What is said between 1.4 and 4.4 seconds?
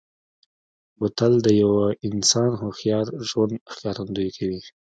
د یوه انسان هوښیار ژوند ښکارندوي